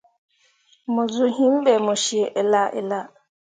[0.93, 2.99] Mo zuu yim be mo cii ella ella.